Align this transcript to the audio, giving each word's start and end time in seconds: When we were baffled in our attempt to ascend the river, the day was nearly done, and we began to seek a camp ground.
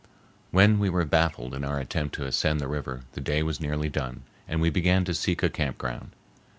When 0.49 0.79
we 0.79 0.89
were 0.89 1.05
baffled 1.05 1.53
in 1.53 1.63
our 1.63 1.79
attempt 1.79 2.15
to 2.15 2.25
ascend 2.25 2.59
the 2.59 2.67
river, 2.67 3.01
the 3.11 3.21
day 3.21 3.43
was 3.43 3.61
nearly 3.61 3.87
done, 3.87 4.23
and 4.47 4.59
we 4.59 4.71
began 4.71 5.05
to 5.05 5.13
seek 5.13 5.43
a 5.43 5.49
camp 5.51 5.77
ground. 5.77 6.09